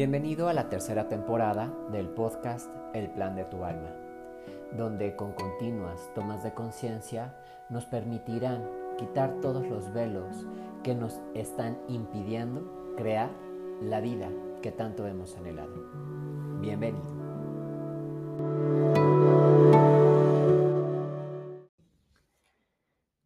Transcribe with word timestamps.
Bienvenido 0.00 0.48
a 0.48 0.54
la 0.54 0.70
tercera 0.70 1.08
temporada 1.08 1.70
del 1.92 2.08
podcast 2.08 2.74
El 2.94 3.10
Plan 3.10 3.36
de 3.36 3.44
tu 3.44 3.64
Alma, 3.64 3.94
donde 4.74 5.14
con 5.14 5.34
continuas 5.34 6.08
tomas 6.14 6.42
de 6.42 6.54
conciencia 6.54 7.36
nos 7.68 7.84
permitirán 7.84 8.66
quitar 8.96 9.42
todos 9.42 9.68
los 9.68 9.92
velos 9.92 10.46
que 10.82 10.94
nos 10.94 11.20
están 11.34 11.78
impidiendo 11.86 12.94
crear 12.96 13.28
la 13.82 14.00
vida 14.00 14.30
que 14.62 14.72
tanto 14.72 15.06
hemos 15.06 15.36
anhelado. 15.36 15.74
Bienvenido. 16.62 17.04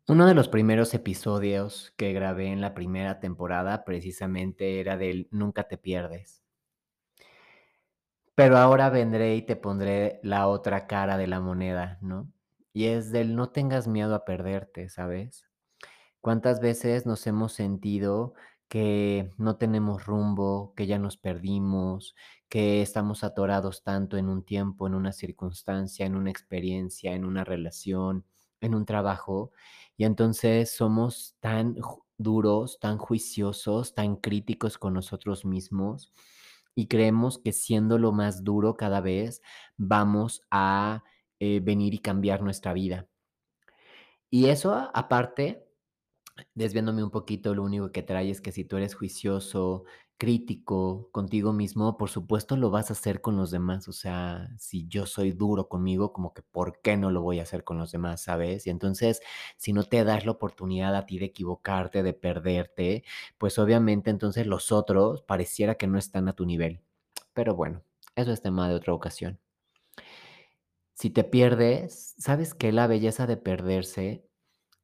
Uno 0.09 0.27
de 0.27 0.35
los 0.35 0.49
primeros 0.49 0.93
episodios 0.93 1.95
que 1.97 2.13
grabé 2.13 2.49
en 2.49 2.61
la 2.61 2.75
primera 2.75 3.21
temporada 3.21 3.85
precisamente 3.85 4.81
era 4.81 4.97
del 4.97 5.29
Nunca 5.31 5.69
te 5.69 5.79
pierdes. 5.79 6.44
Pero 8.35 8.57
ahora 8.59 8.91
vendré 8.91 9.37
y 9.37 9.43
te 9.43 9.57
pondré 9.57 10.19
la 10.23 10.49
otra 10.49 10.87
cara 10.87 11.17
de 11.17 11.27
la 11.29 11.41
moneda, 11.41 11.99
¿no? 12.03 12.33
Y 12.73 12.87
es 12.87 13.13
del 13.13 13.37
no 13.37 13.51
tengas 13.51 13.87
miedo 13.87 14.15
a 14.15 14.25
perderte, 14.25 14.89
¿sabes? 14.89 15.45
¿Cuántas 16.21 16.61
veces 16.61 17.07
nos 17.07 17.27
hemos 17.27 17.53
sentido 17.53 18.35
que 18.69 19.31
no 19.39 19.57
tenemos 19.57 20.07
rumbo, 20.07 20.75
que 20.77 20.87
ya 20.87 20.99
nos 20.99 21.17
perdimos, 21.17 22.17
que 22.49 22.83
estamos 22.83 23.25
atorados 23.25 23.85
tanto 23.85 24.17
en 24.17 24.29
un 24.29 24.45
tiempo, 24.45 24.87
en 24.89 24.95
una 24.95 25.13
circunstancia, 25.13 26.07
en 26.07 26.17
una 26.17 26.31
experiencia, 26.31 27.15
en 27.15 27.25
una 27.25 27.45
relación, 27.45 28.25
en 28.61 28.75
un 28.75 28.87
trabajo? 28.87 29.53
Y 29.97 30.05
entonces 30.05 30.73
somos 30.75 31.37
tan 31.41 31.77
duros, 32.19 32.79
tan 32.81 32.99
juiciosos, 32.99 33.95
tan 33.95 34.17
críticos 34.17 34.79
con 34.79 34.95
nosotros 34.95 35.45
mismos 35.45 36.13
y 36.75 36.89
creemos 36.89 37.39
que 37.39 37.53
siendo 37.53 37.99
lo 37.99 38.13
más 38.13 38.45
duro 38.45 38.77
cada 38.77 39.01
vez 39.01 39.43
vamos 39.77 40.43
a 40.51 41.05
eh, 41.39 41.61
venir 41.61 41.95
y 41.95 41.99
cambiar 41.99 42.43
nuestra 42.43 42.73
vida. 42.73 43.07
Y 44.31 44.47
eso 44.47 44.91
aparte, 44.95 45.69
desviándome 46.55 47.05
un 47.05 47.11
poquito, 47.11 47.55
lo 47.55 47.63
único 47.63 47.93
que 47.93 48.03
trae 48.03 48.31
es 48.31 48.41
que 48.41 48.53
si 48.53 48.65
tú 48.65 48.77
eres 48.77 48.95
juicioso, 48.95 49.85
crítico 50.19 51.11
contigo 51.13 51.53
mismo, 51.53 51.97
por 51.97 52.11
supuesto 52.11 52.57
lo 52.57 52.71
vas 52.71 52.91
a 52.91 52.95
hacer 52.95 53.21
con 53.21 53.37
los 53.37 53.51
demás. 53.51 53.89
O 53.89 53.93
sea, 53.93 54.49
si 54.59 54.87
yo 54.89 55.07
soy 55.07 55.33
duro 55.33 55.69
conmigo, 55.69 56.13
como 56.13 56.33
que 56.35 56.43
¿por 56.43 56.81
qué 56.83 56.97
no 56.97 57.11
lo 57.11 57.23
voy 57.23 57.41
a 57.41 57.43
hacer 57.45 57.65
con 57.65 57.79
los 57.79 57.93
demás, 57.93 58.23
sabes? 58.23 58.67
Y 58.67 58.71
entonces, 58.71 59.21
si 59.57 59.73
no 59.73 59.85
te 59.85 60.05
das 60.05 60.25
la 60.25 60.33
oportunidad 60.33 60.95
a 60.97 61.07
ti 61.07 61.19
de 61.19 61.27
equivocarte, 61.27 62.03
de 62.03 62.15
perderte, 62.15 63.05
pues 63.39 63.59
obviamente 63.59 64.11
entonces 64.11 64.47
los 64.47 64.73
otros 64.73 65.23
pareciera 65.23 65.77
que 65.77 65.87
no 65.87 65.99
están 65.99 66.29
a 66.29 66.35
tu 66.35 66.47
nivel. 66.47 66.81
Pero 67.35 67.55
bueno, 67.55 67.83
eso 68.17 68.33
es 68.33 68.43
tema 68.43 68.69
de 68.69 68.75
otra 68.77 68.95
ocasión. 68.95 69.41
Si 70.95 71.11
te 71.11 71.25
pierdes, 71.25 72.15
¿sabes 72.19 72.55
qué? 72.55 72.73
La 72.73 72.87
belleza 72.87 73.27
de 73.27 73.37
perderse 73.37 74.29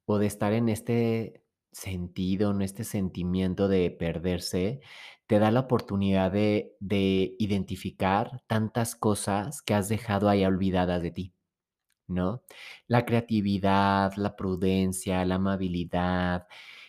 o 0.06 0.18
de 0.18 0.26
estar 0.26 0.52
en 0.52 0.68
este 0.68 1.44
sentido, 1.72 2.50
en 2.52 2.62
este 2.62 2.84
sentimiento 2.84 3.68
de 3.68 3.90
perderse, 3.90 4.80
te 5.26 5.38
da 5.38 5.50
la 5.50 5.60
oportunidad 5.60 6.32
de, 6.32 6.76
de 6.80 7.36
identificar 7.38 8.42
tantas 8.48 8.94
cosas 8.96 9.62
que 9.62 9.74
has 9.74 9.88
dejado 9.88 10.28
ahí 10.28 10.44
olvidadas 10.44 11.02
de 11.02 11.10
ti, 11.12 11.34
¿no? 12.08 12.44
La 12.88 13.06
creatividad, 13.06 14.14
la 14.16 14.36
prudencia, 14.36 15.24
la 15.24 15.36
amabilidad, 15.36 16.46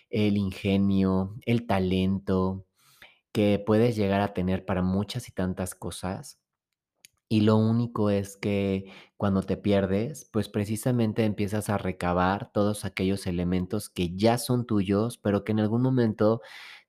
el 0.09 0.37
ingenio, 0.37 1.35
el 1.45 1.67
talento 1.67 2.65
que 3.33 3.63
puedes 3.65 3.97
llegar 3.97 4.21
a 4.21 4.33
tener 4.35 4.65
para 4.65 4.83
muchas 4.83 5.29
y 5.29 5.33
tantas 5.33 5.75
cosas. 5.75 6.40
Y 7.31 7.41
lo 7.41 7.55
único 7.55 8.09
es 8.09 8.35
que 8.35 8.91
cuando 9.15 9.41
te 9.41 9.55
pierdes, 9.55 10.25
pues 10.33 10.49
precisamente 10.49 11.23
empiezas 11.23 11.69
a 11.69 11.77
recabar 11.77 12.51
todos 12.51 12.83
aquellos 12.83 13.25
elementos 13.25 13.89
que 13.89 14.13
ya 14.17 14.37
son 14.37 14.65
tuyos, 14.65 15.17
pero 15.17 15.45
que 15.45 15.53
en 15.53 15.61
algún 15.61 15.81
momento 15.81 16.41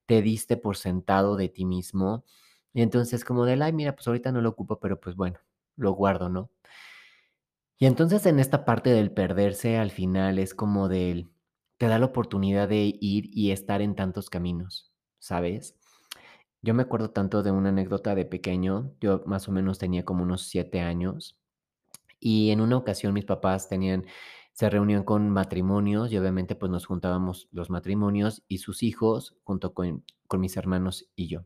te 0.07 0.23
diste 0.23 0.57
por 0.57 0.77
sentado 0.77 1.35
de 1.37 1.49
ti 1.49 1.65
mismo. 1.65 2.25
Y 2.73 2.81
entonces 2.83 3.25
como 3.25 3.45
de, 3.45 3.61
ay, 3.63 3.73
mira, 3.73 3.95
pues 3.95 4.07
ahorita 4.07 4.31
no 4.33 4.41
lo 4.41 4.49
ocupo, 4.49 4.79
pero 4.79 4.99
pues 4.99 5.17
bueno, 5.17 5.39
lo 5.77 5.93
guardo, 5.93 6.29
¿no? 6.29 6.51
Y 7.77 7.85
entonces 7.85 8.25
en 8.25 8.39
esta 8.39 8.65
parte 8.65 8.89
del 8.89 9.11
perderse 9.11 9.77
al 9.77 9.91
final 9.91 10.39
es 10.39 10.53
como 10.55 10.87
del, 10.89 11.31
te 11.77 11.87
da 11.87 11.99
la 11.99 12.05
oportunidad 12.07 12.67
de 12.69 12.97
ir 12.99 13.29
y 13.31 13.51
estar 13.51 13.81
en 13.81 13.95
tantos 13.95 14.29
caminos, 14.29 14.91
¿sabes? 15.19 15.75
Yo 16.63 16.73
me 16.73 16.83
acuerdo 16.83 17.09
tanto 17.11 17.43
de 17.43 17.51
una 17.51 17.69
anécdota 17.69 18.15
de 18.15 18.23
pequeño, 18.23 18.95
yo 19.01 19.21
más 19.25 19.49
o 19.49 19.51
menos 19.51 19.79
tenía 19.79 20.05
como 20.05 20.23
unos 20.23 20.43
siete 20.43 20.79
años 20.79 21.37
y 22.21 22.51
en 22.51 22.61
una 22.61 22.77
ocasión 22.77 23.13
mis 23.13 23.25
papás 23.25 23.67
tenían, 23.67 24.05
se 24.53 24.69
reunían 24.69 25.03
con 25.03 25.29
matrimonios 25.29 26.13
y 26.13 26.17
obviamente 26.17 26.55
pues 26.55 26.71
nos 26.71 26.85
juntábamos 26.85 27.49
los 27.51 27.69
matrimonios 27.69 28.43
y 28.47 28.59
sus 28.59 28.81
hijos 28.81 29.35
junto 29.43 29.73
con, 29.73 30.05
con 30.27 30.39
mis 30.39 30.55
hermanos 30.55 31.09
y 31.17 31.27
yo. 31.27 31.41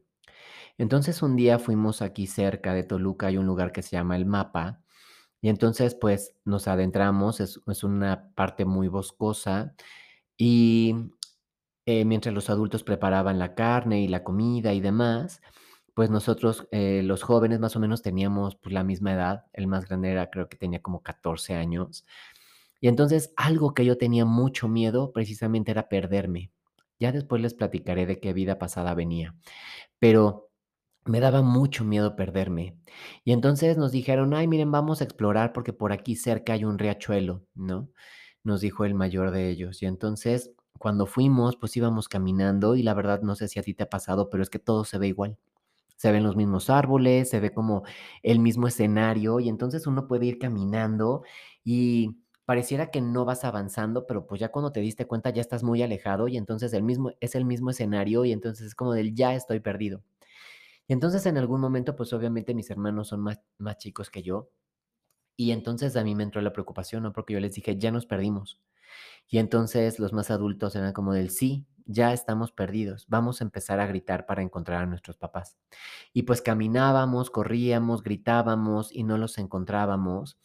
Entonces 0.77 1.23
un 1.23 1.35
día 1.35 1.57
fuimos 1.57 2.03
aquí 2.03 2.27
cerca 2.27 2.75
de 2.75 2.83
Toluca, 2.83 3.27
hay 3.27 3.37
un 3.37 3.47
lugar 3.47 3.71
que 3.71 3.81
se 3.81 3.95
llama 3.95 4.17
El 4.17 4.27
Mapa 4.27 4.81
y 5.41 5.49
entonces 5.49 5.95
pues 5.95 6.35
nos 6.45 6.67
adentramos, 6.67 7.39
es, 7.39 7.59
es 7.65 7.83
una 7.83 8.29
parte 8.35 8.65
muy 8.65 8.87
boscosa 8.87 9.73
y 10.37 10.95
eh, 11.87 12.03
mientras 12.03 12.35
los 12.35 12.49
adultos 12.49 12.83
preparaban 12.83 13.39
la 13.39 13.55
carne 13.55 14.01
y 14.01 14.09
la 14.09 14.25
comida 14.25 14.73
y 14.73 14.81
demás, 14.81 15.41
pues 15.93 16.09
nosotros, 16.09 16.67
eh, 16.71 17.01
los 17.01 17.23
jóvenes, 17.23 17.61
más 17.61 17.77
o 17.77 17.79
menos 17.79 18.01
teníamos 18.01 18.57
pues, 18.57 18.73
la 18.73 18.83
misma 18.83 19.13
edad. 19.13 19.45
El 19.53 19.67
más 19.67 19.87
grande 19.87 20.11
era, 20.11 20.29
creo 20.29 20.49
que 20.49 20.57
tenía 20.57 20.81
como 20.81 21.01
14 21.01 21.55
años. 21.55 22.05
Y 22.81 22.89
entonces 22.89 23.33
algo 23.37 23.73
que 23.73 23.85
yo 23.85 23.97
tenía 23.97 24.25
mucho 24.25 24.67
miedo 24.67 25.13
precisamente 25.13 25.71
era 25.71 25.87
perderme. 25.87 26.51
Ya 26.99 27.13
después 27.13 27.41
les 27.41 27.53
platicaré 27.53 28.05
de 28.05 28.19
qué 28.19 28.33
vida 28.33 28.59
pasada 28.59 28.93
venía. 28.93 29.35
Pero 29.99 30.49
me 31.05 31.21
daba 31.21 31.41
mucho 31.41 31.85
miedo 31.85 32.17
perderme. 32.17 32.77
Y 33.23 33.31
entonces 33.31 33.77
nos 33.77 33.93
dijeron, 33.93 34.33
ay, 34.33 34.47
miren, 34.49 34.71
vamos 34.71 34.99
a 34.99 35.05
explorar 35.05 35.53
porque 35.53 35.71
por 35.71 35.93
aquí 35.93 36.17
cerca 36.17 36.53
hay 36.53 36.65
un 36.65 36.79
riachuelo, 36.79 37.45
¿no? 37.55 37.89
Nos 38.43 38.59
dijo 38.61 38.83
el 38.85 38.93
mayor 38.93 39.31
de 39.31 39.49
ellos. 39.49 39.81
Y 39.81 39.85
entonces 39.85 40.51
cuando 40.77 41.05
fuimos, 41.05 41.55
pues 41.57 41.75
íbamos 41.77 42.07
caminando 42.09 42.75
y 42.75 42.83
la 42.83 42.93
verdad 42.93 43.21
no 43.21 43.35
sé 43.35 43.47
si 43.47 43.59
a 43.59 43.63
ti 43.63 43.73
te 43.73 43.83
ha 43.83 43.89
pasado, 43.89 44.29
pero 44.29 44.43
es 44.43 44.49
que 44.49 44.59
todo 44.59 44.83
se 44.85 44.97
ve 44.97 45.07
igual. 45.07 45.37
Se 45.97 46.11
ven 46.11 46.23
los 46.23 46.35
mismos 46.35 46.69
árboles, 46.69 47.29
se 47.29 47.39
ve 47.39 47.51
como 47.53 47.83
el 48.23 48.39
mismo 48.39 48.67
escenario 48.67 49.39
y 49.39 49.49
entonces 49.49 49.87
uno 49.87 50.07
puede 50.07 50.27
ir 50.27 50.39
caminando 50.39 51.23
y 51.63 52.17
pareciera 52.45 52.91
que 52.91 53.01
no 53.01 53.25
vas 53.25 53.43
avanzando, 53.45 54.07
pero 54.07 54.27
pues 54.27 54.39
ya 54.41 54.49
cuando 54.51 54.71
te 54.71 54.79
diste 54.81 55.07
cuenta 55.07 55.31
ya 55.31 55.41
estás 55.41 55.63
muy 55.63 55.81
alejado 55.83 56.27
y 56.27 56.37
entonces 56.37 56.73
el 56.73 56.83
mismo 56.83 57.11
es 57.19 57.35
el 57.35 57.45
mismo 57.45 57.71
escenario 57.71 58.25
y 58.25 58.31
entonces 58.33 58.67
es 58.67 58.75
como 58.75 58.93
del 58.93 59.15
ya 59.15 59.33
estoy 59.35 59.59
perdido. 59.59 60.03
Y 60.87 60.93
entonces 60.93 61.25
en 61.25 61.37
algún 61.37 61.61
momento 61.61 61.95
pues 61.95 62.13
obviamente 62.13 62.53
mis 62.55 62.69
hermanos 62.69 63.09
son 63.09 63.21
más, 63.21 63.41
más 63.57 63.77
chicos 63.77 64.09
que 64.09 64.23
yo 64.23 64.49
y 65.37 65.51
entonces 65.51 65.95
a 65.95 66.03
mí 66.03 66.15
me 66.15 66.23
entró 66.23 66.41
la 66.41 66.53
preocupación, 66.53 67.03
¿no? 67.03 67.13
Porque 67.13 67.33
yo 67.33 67.39
les 67.39 67.53
dije, 67.53 67.77
ya 67.77 67.91
nos 67.91 68.05
perdimos. 68.05 68.59
Y 69.27 69.39
entonces 69.39 69.99
los 69.99 70.13
más 70.13 70.31
adultos 70.31 70.75
eran 70.75 70.93
como 70.93 71.13
del 71.13 71.29
sí, 71.29 71.67
ya 71.85 72.13
estamos 72.13 72.51
perdidos, 72.51 73.05
vamos 73.07 73.39
a 73.39 73.45
empezar 73.45 73.79
a 73.79 73.87
gritar 73.87 74.25
para 74.25 74.41
encontrar 74.41 74.83
a 74.83 74.85
nuestros 74.85 75.17
papás. 75.17 75.57
Y 76.13 76.23
pues 76.23 76.41
caminábamos, 76.41 77.29
corríamos, 77.29 78.03
gritábamos 78.03 78.93
y 78.93 79.03
no 79.03 79.17
los 79.17 79.37
encontrábamos 79.37 80.37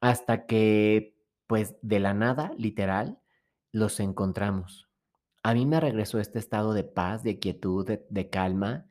hasta 0.00 0.46
que 0.46 1.16
pues 1.46 1.76
de 1.82 2.00
la 2.00 2.14
nada, 2.14 2.52
literal, 2.56 3.18
los 3.72 4.00
encontramos. 4.00 4.88
A 5.42 5.54
mí 5.54 5.66
me 5.66 5.80
regresó 5.80 6.18
este 6.18 6.38
estado 6.38 6.72
de 6.72 6.84
paz, 6.84 7.22
de 7.22 7.38
quietud, 7.38 7.86
de, 7.86 8.30
calma. 8.30 8.86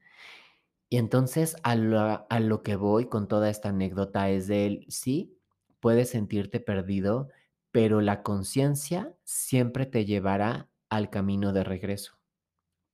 Y 0.89 0.97
entonces 0.97 1.55
a 1.63 1.75
lo, 1.75 2.27
a 2.29 2.39
lo 2.39 2.63
que 2.63 2.75
voy 2.75 3.07
con 3.07 3.27
toda 3.27 3.49
esta 3.49 3.69
anécdota 3.69 4.29
es 4.29 4.47
del 4.47 4.85
sí, 4.89 5.37
puedes 5.79 6.09
sentirte 6.09 6.59
perdido, 6.59 7.29
pero 7.71 8.01
la 8.01 8.23
conciencia 8.23 9.15
siempre 9.23 9.85
te 9.85 10.05
llevará 10.05 10.69
al 10.89 11.09
camino 11.09 11.53
de 11.53 11.63
regreso. 11.63 12.17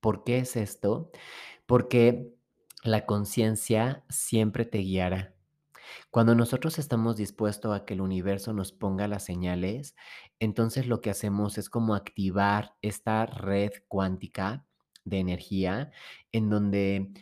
¿Por 0.00 0.24
qué 0.24 0.38
es 0.38 0.56
esto? 0.56 1.10
Porque 1.66 2.32
la 2.84 3.06
conciencia 3.06 4.04
siempre 4.08 4.64
te 4.64 4.78
guiará. 4.78 5.34
Cuando 6.10 6.34
nosotros 6.34 6.78
estamos 6.78 7.16
dispuestos 7.16 7.74
a 7.74 7.84
que 7.84 7.94
el 7.94 8.00
universo 8.00 8.52
nos 8.52 8.72
ponga 8.72 9.08
las 9.08 9.24
señales, 9.24 9.96
entonces 10.38 10.86
lo 10.86 11.00
que 11.00 11.10
hacemos 11.10 11.58
es 11.58 11.70
como 11.70 11.94
activar 11.94 12.74
esta 12.82 13.26
red 13.26 13.72
cuántica 13.88 14.66
de 15.04 15.18
energía 15.18 15.90
en 16.32 16.50
donde 16.50 17.12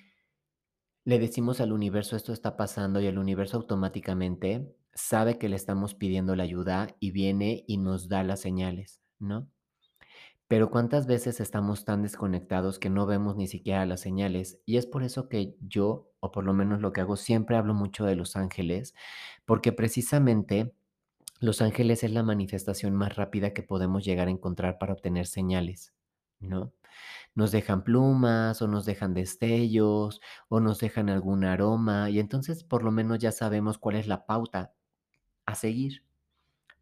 le 1.04 1.18
decimos 1.18 1.60
al 1.60 1.72
universo 1.72 2.16
esto 2.16 2.32
está 2.32 2.56
pasando 2.56 3.00
y 3.00 3.06
el 3.06 3.18
universo 3.18 3.58
automáticamente 3.58 4.74
sabe 4.96 5.38
que 5.38 5.48
le 5.48 5.56
estamos 5.56 5.94
pidiendo 5.94 6.34
la 6.36 6.42
ayuda 6.44 6.88
y 7.00 7.12
viene 7.12 7.64
y 7.68 7.78
nos 7.78 8.08
da 8.08 8.24
las 8.24 8.40
señales, 8.40 9.00
¿no? 9.18 9.48
Pero 10.48 10.70
cuántas 10.70 11.06
veces 11.06 11.40
estamos 11.40 11.84
tan 11.84 12.02
desconectados 12.02 12.78
que 12.78 12.88
no 12.88 13.06
vemos 13.06 13.36
ni 13.36 13.48
siquiera 13.48 13.84
las 13.84 14.00
señales. 14.00 14.60
Y 14.64 14.76
es 14.76 14.86
por 14.86 15.02
eso 15.02 15.28
que 15.28 15.56
yo, 15.60 16.12
o 16.20 16.30
por 16.30 16.44
lo 16.44 16.54
menos 16.54 16.80
lo 16.80 16.92
que 16.92 17.00
hago, 17.00 17.16
siempre 17.16 17.56
hablo 17.56 17.74
mucho 17.74 18.04
de 18.04 18.14
los 18.16 18.36
ángeles, 18.36 18.94
porque 19.44 19.72
precisamente 19.72 20.74
los 21.40 21.62
ángeles 21.62 22.04
es 22.04 22.12
la 22.12 22.22
manifestación 22.22 22.94
más 22.94 23.16
rápida 23.16 23.52
que 23.54 23.62
podemos 23.64 24.04
llegar 24.04 24.28
a 24.28 24.30
encontrar 24.32 24.78
para 24.78 24.94
obtener 24.94 25.26
señales, 25.26 25.94
¿no? 26.40 26.72
Nos 27.34 27.52
dejan 27.52 27.84
plumas 27.84 28.62
o 28.62 28.68
nos 28.68 28.86
dejan 28.86 29.14
destellos 29.14 30.20
o 30.48 30.60
nos 30.60 30.80
dejan 30.80 31.10
algún 31.10 31.44
aroma 31.44 32.10
y 32.10 32.20
entonces 32.20 32.64
por 32.64 32.84
lo 32.84 32.92
menos 32.92 33.18
ya 33.20 33.32
sabemos 33.32 33.78
cuál 33.78 33.96
es 33.96 34.08
la 34.08 34.26
pauta 34.26 34.75
a 35.46 35.54
seguir. 35.54 36.02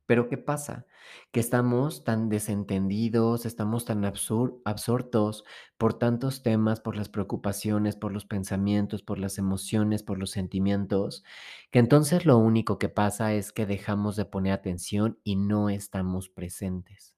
Pero 0.07 0.29
¿qué 0.29 0.37
pasa? 0.37 0.87
Que 1.33 1.41
estamos 1.41 2.05
tan 2.05 2.29
desentendidos, 2.29 3.47
estamos 3.47 3.87
tan 3.87 4.05
absortos 4.05 5.45
por 5.79 5.95
tantos 5.99 6.43
temas, 6.43 6.81
por 6.81 6.97
las 6.97 7.09
preocupaciones, 7.09 7.97
por 7.97 8.13
los 8.13 8.27
pensamientos, 8.27 9.03
por 9.03 9.19
las 9.19 9.39
emociones, 9.39 10.03
por 10.03 10.19
los 10.19 10.31
sentimientos, 10.31 11.25
que 11.71 11.79
entonces 11.79 12.27
lo 12.27 12.37
único 12.37 12.79
que 12.79 12.91
pasa 12.91 13.33
es 13.33 13.53
que 13.53 13.65
dejamos 13.67 14.17
de 14.17 14.27
poner 14.27 14.53
atención 14.53 15.19
y 15.25 15.37
no 15.37 15.71
estamos 15.71 16.29
presentes. 16.29 17.17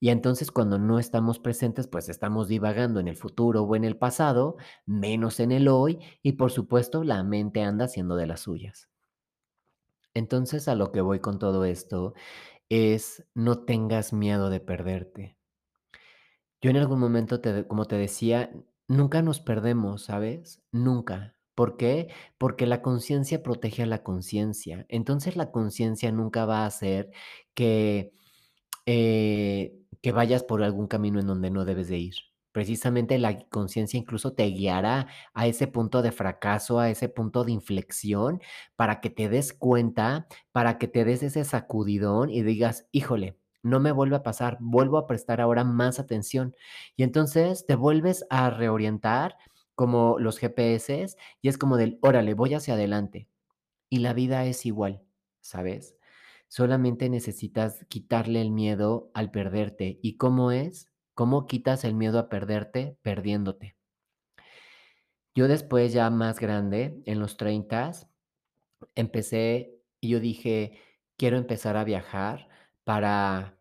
Y 0.00 0.10
entonces 0.10 0.50
cuando 0.50 0.78
no 0.78 0.98
estamos 0.98 1.38
presentes, 1.38 1.88
pues 1.88 2.08
estamos 2.08 2.48
divagando 2.48 3.00
en 3.00 3.08
el 3.08 3.16
futuro 3.16 3.62
o 3.62 3.76
en 3.76 3.84
el 3.84 3.96
pasado, 3.96 4.56
menos 4.86 5.40
en 5.40 5.52
el 5.52 5.68
hoy 5.68 5.98
y 6.22 6.32
por 6.32 6.50
supuesto 6.52 7.04
la 7.04 7.22
mente 7.22 7.62
anda 7.62 7.86
haciendo 7.86 8.16
de 8.16 8.26
las 8.26 8.40
suyas. 8.40 8.88
Entonces 10.16 10.66
a 10.68 10.74
lo 10.74 10.92
que 10.92 11.02
voy 11.02 11.20
con 11.20 11.38
todo 11.38 11.64
esto 11.66 12.14
es 12.70 13.26
no 13.34 13.64
tengas 13.64 14.12
miedo 14.14 14.50
de 14.50 14.60
perderte. 14.60 15.36
Yo 16.62 16.70
en 16.70 16.78
algún 16.78 16.98
momento, 17.00 17.40
te, 17.40 17.66
como 17.66 17.84
te 17.86 17.96
decía, 17.96 18.50
nunca 18.88 19.22
nos 19.22 19.40
perdemos, 19.40 20.04
¿sabes? 20.04 20.62
Nunca. 20.72 21.36
¿Por 21.54 21.76
qué? 21.76 22.08
Porque 22.38 22.66
la 22.66 22.82
conciencia 22.82 23.42
protege 23.42 23.82
a 23.82 23.86
la 23.86 24.02
conciencia. 24.02 24.86
Entonces 24.88 25.36
la 25.36 25.50
conciencia 25.52 26.12
nunca 26.12 26.46
va 26.46 26.60
a 26.60 26.66
hacer 26.66 27.10
que 27.54 28.12
eh, 28.86 29.78
que 30.02 30.12
vayas 30.12 30.44
por 30.44 30.62
algún 30.64 30.88
camino 30.88 31.20
en 31.20 31.26
donde 31.28 31.50
no 31.50 31.64
debes 31.66 31.88
de 31.88 31.98
ir. 31.98 32.14
Precisamente 32.56 33.18
la 33.18 33.38
conciencia 33.50 33.98
incluso 33.98 34.32
te 34.32 34.44
guiará 34.46 35.08
a 35.34 35.46
ese 35.46 35.66
punto 35.66 36.00
de 36.00 36.10
fracaso, 36.10 36.80
a 36.80 36.88
ese 36.88 37.10
punto 37.10 37.44
de 37.44 37.52
inflexión, 37.52 38.40
para 38.76 39.02
que 39.02 39.10
te 39.10 39.28
des 39.28 39.52
cuenta, 39.52 40.26
para 40.52 40.78
que 40.78 40.88
te 40.88 41.04
des 41.04 41.22
ese 41.22 41.44
sacudidón 41.44 42.30
y 42.30 42.40
digas, 42.40 42.88
híjole, 42.92 43.36
no 43.62 43.78
me 43.78 43.92
vuelve 43.92 44.16
a 44.16 44.22
pasar, 44.22 44.56
vuelvo 44.58 44.96
a 44.96 45.06
prestar 45.06 45.42
ahora 45.42 45.64
más 45.64 45.98
atención. 45.98 46.56
Y 46.96 47.02
entonces 47.02 47.66
te 47.66 47.74
vuelves 47.74 48.24
a 48.30 48.48
reorientar 48.48 49.36
como 49.74 50.18
los 50.18 50.38
GPS 50.38 51.08
y 51.42 51.48
es 51.50 51.58
como 51.58 51.76
del, 51.76 51.98
órale, 52.00 52.32
voy 52.32 52.54
hacia 52.54 52.72
adelante. 52.72 53.28
Y 53.90 53.98
la 53.98 54.14
vida 54.14 54.46
es 54.46 54.64
igual, 54.64 55.02
¿sabes? 55.42 55.94
Solamente 56.48 57.10
necesitas 57.10 57.84
quitarle 57.90 58.40
el 58.40 58.50
miedo 58.50 59.10
al 59.12 59.30
perderte. 59.30 59.98
¿Y 60.00 60.16
cómo 60.16 60.52
es? 60.52 60.90
¿Cómo 61.16 61.46
quitas 61.46 61.84
el 61.84 61.94
miedo 61.94 62.18
a 62.18 62.28
perderte? 62.28 62.98
Perdiéndote. 63.00 63.74
Yo 65.34 65.48
después, 65.48 65.94
ya 65.94 66.10
más 66.10 66.38
grande, 66.38 67.02
en 67.06 67.20
los 67.20 67.38
30, 67.38 67.90
empecé 68.94 69.80
y 70.00 70.10
yo 70.10 70.20
dije, 70.20 70.78
quiero 71.16 71.38
empezar 71.38 71.78
a 71.78 71.84
viajar 71.84 72.48
para, 72.84 73.58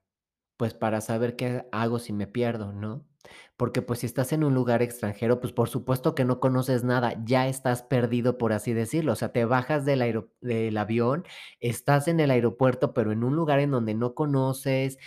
pues 0.57 0.74
para 0.74 1.00
saber 1.00 1.38
qué 1.38 1.66
hago 1.72 2.00
si 2.00 2.12
me 2.12 2.28
pierdo, 2.28 2.74
¿no? 2.74 3.07
Porque, 3.56 3.81
pues, 3.81 4.00
si 4.00 4.06
estás 4.06 4.34
en 4.34 4.44
un 4.44 4.54
lugar 4.54 4.81
extranjero, 4.81 5.40
pues, 5.40 5.54
por 5.54 5.69
supuesto 5.69 6.13
que 6.13 6.25
no 6.25 6.42
conoces 6.42 6.84
nada, 6.84 7.22
ya 7.25 7.48
estás 7.48 7.84
perdido, 7.84 8.38
por 8.38 8.52
así 8.52 8.74
decirlo. 8.74 9.13
O 9.13 9.16
sea, 9.16 9.31
te 9.31 9.46
bajas 9.46 9.86
del 9.86 10.28
del 10.42 10.78
avión, 10.78 11.24
estás 11.62 12.10
en 12.10 12.19
el 12.19 12.31
aeropuerto, 12.31 12.94
pero 12.94 13.13
en 13.13 13.24
un 13.24 13.36
lugar 13.38 13.60
en 13.60 13.72
donde 13.72 13.94
no 13.96 14.13
conoces 14.13 14.98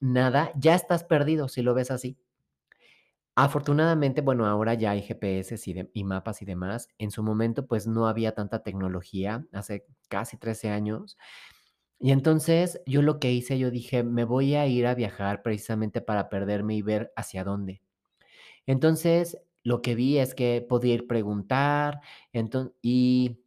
nada, 0.00 0.52
ya 0.56 0.74
estás 0.74 1.04
perdido, 1.04 1.48
si 1.48 1.62
lo 1.62 1.74
ves 1.74 1.90
así. 1.90 2.18
Afortunadamente, 3.38 4.22
bueno, 4.22 4.46
ahora 4.46 4.72
ya 4.74 4.92
hay 4.92 5.02
GPS 5.02 5.56
y 5.92 6.04
mapas 6.04 6.40
y 6.40 6.46
demás. 6.46 6.88
En 6.98 7.10
su 7.10 7.22
momento, 7.22 7.66
pues, 7.66 7.86
no 7.86 8.06
había 8.08 8.32
tanta 8.34 8.62
tecnología, 8.62 9.46
hace 9.52 9.84
casi 10.08 10.38
13 10.38 10.70
años. 10.70 11.18
Y 12.00 12.12
entonces, 12.12 12.80
yo 12.86 13.02
lo 13.02 13.20
que 13.20 13.32
hice, 13.32 13.58
yo 13.58 13.70
dije: 13.70 14.04
"Me 14.04 14.24
voy 14.24 14.54
a 14.56 14.66
ir 14.68 14.86
a 14.86 14.94
viajar 14.94 15.42
precisamente 15.42 16.00
para 16.02 16.28
perderme 16.30 16.76
y 16.76 16.82
ver 16.82 17.12
hacia 17.16 17.44
dónde". 17.44 17.82
Entonces, 18.66 19.38
lo 19.64 19.82
que 19.82 19.94
vi 19.96 20.18
es 20.18 20.34
que 20.34 20.64
podía 20.68 20.94
ir 20.94 21.06
preguntar, 21.08 22.00
enton 22.32 22.74
y 22.82 23.40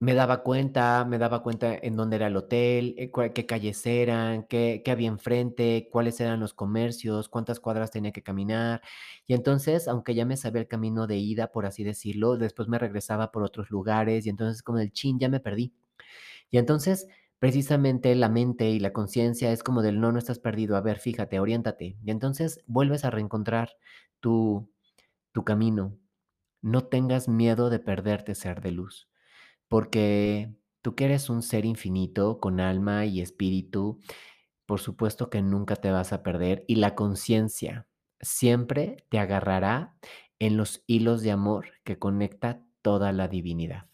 me 0.00 0.14
daba 0.14 0.42
cuenta 0.44 1.04
me 1.04 1.18
daba 1.18 1.42
cuenta 1.42 1.74
en 1.74 1.96
dónde 1.96 2.16
era 2.16 2.28
el 2.28 2.36
hotel, 2.36 2.94
eh, 2.98 3.10
qué 3.34 3.46
calles 3.46 3.84
eran, 3.86 4.44
qué 4.48 4.82
había 4.90 5.08
enfrente, 5.08 5.88
cuáles 5.90 6.20
eran 6.20 6.40
los 6.40 6.54
comercios, 6.54 7.28
cuántas 7.28 7.60
cuadras 7.60 7.90
tenía 7.90 8.12
que 8.12 8.22
caminar. 8.22 8.80
Y 9.26 9.34
entonces, 9.34 9.88
aunque 9.88 10.14
ya 10.14 10.24
me 10.24 10.36
sabía 10.36 10.60
el 10.62 10.68
camino 10.68 11.06
de 11.06 11.16
ida, 11.18 11.48
por 11.52 11.66
así 11.66 11.84
decirlo, 11.84 12.36
después 12.36 12.68
me 12.68 12.78
regresaba 12.78 13.32
por 13.32 13.42
otros 13.42 13.70
lugares, 13.70 14.26
y 14.26 14.30
entonces 14.30 14.62
como 14.62 14.78
del 14.78 14.92
chin, 14.92 15.18
ya 15.18 15.28
me 15.28 15.40
perdí. 15.40 15.72
Y 16.50 16.58
entonces, 16.58 17.06
precisamente 17.38 18.14
la 18.14 18.28
mente 18.28 18.70
y 18.70 18.80
la 18.80 18.92
conciencia 18.92 19.52
es 19.52 19.62
como 19.62 19.82
del 19.82 20.00
no, 20.00 20.12
no 20.12 20.18
estás 20.18 20.38
perdido, 20.38 20.76
a 20.76 20.80
ver, 20.80 20.98
fíjate, 20.98 21.40
oriéntate. 21.40 21.96
Y 22.04 22.10
entonces 22.10 22.62
vuelves 22.66 23.04
a 23.04 23.10
reencontrar 23.10 23.70
tu 24.20 24.70
tu 25.32 25.44
camino. 25.44 25.98
No 26.62 26.86
tengas 26.88 27.28
miedo 27.28 27.70
de 27.70 27.80
perderte, 27.80 28.34
ser 28.36 28.62
de 28.62 28.72
luz, 28.72 29.07
porque 29.68 30.54
tú 30.82 30.94
que 30.94 31.04
eres 31.04 31.30
un 31.30 31.42
ser 31.42 31.64
infinito 31.64 32.40
con 32.40 32.60
alma 32.60 33.06
y 33.06 33.20
espíritu, 33.20 34.00
por 34.66 34.80
supuesto 34.80 35.30
que 35.30 35.42
nunca 35.42 35.76
te 35.76 35.90
vas 35.90 36.12
a 36.12 36.22
perder 36.22 36.64
y 36.66 36.76
la 36.76 36.94
conciencia 36.94 37.86
siempre 38.20 39.04
te 39.08 39.18
agarrará 39.18 39.94
en 40.38 40.56
los 40.56 40.82
hilos 40.86 41.22
de 41.22 41.30
amor 41.30 41.68
que 41.84 41.98
conecta 41.98 42.62
toda 42.82 43.12
la 43.12 43.28
divinidad. 43.28 43.88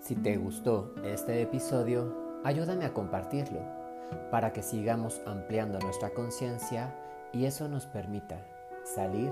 Si 0.00 0.16
te 0.16 0.38
gustó 0.38 0.94
este 1.04 1.42
episodio, 1.42 2.40
ayúdame 2.42 2.86
a 2.86 2.94
compartirlo 2.94 3.60
para 4.30 4.54
que 4.54 4.62
sigamos 4.62 5.20
ampliando 5.26 5.78
nuestra 5.80 6.10
conciencia 6.14 6.96
y 7.32 7.44
eso 7.44 7.68
nos 7.68 7.86
permita 7.86 8.44
salir 8.84 9.30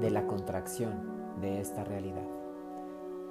de 0.00 0.10
la 0.10 0.26
contracción 0.26 1.38
de 1.40 1.60
esta 1.60 1.84
realidad. 1.84 2.26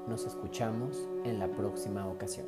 Nos 0.07 0.25
escuchamos 0.25 1.07
en 1.23 1.39
la 1.39 1.47
próxima 1.49 2.07
ocasión. 2.07 2.47